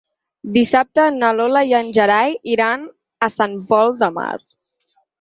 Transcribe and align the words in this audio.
Dissabte 0.53 1.05
na 1.17 1.29
Lola 1.41 1.63
i 1.73 1.77
en 1.81 1.93
Gerai 1.99 2.35
iran 2.57 2.91
a 3.29 3.33
Sant 3.37 3.57
Pol 3.73 3.99
de 4.05 4.15
Mar. 4.21 4.31